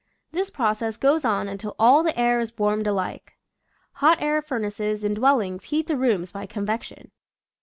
This 0.31 0.49
process 0.49 0.97
goes 0.97 1.23
on 1.23 1.47
until 1.47 1.75
all 1.77 2.01
the 2.01 2.17
air 2.19 2.39
is 2.39 2.57
warmed 2.57 2.87
alike. 2.87 3.33
Hot 4.01 4.19
air 4.19 4.41
furnaces 4.41 5.03
in 5.03 5.13
dwellings 5.13 5.65
heat 5.65 5.85
the 5.85 5.95
rooms 5.95 6.31
by 6.31 6.47
convection. 6.47 7.11